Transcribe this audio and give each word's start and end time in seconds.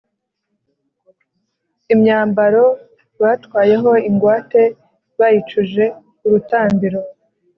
imyambaro 1.93 2.63
batwaye 3.21 3.73
ho 3.83 3.91
ingwate 4.09 4.61
bayicuje 5.17 5.85
urutambiro, 6.25 6.99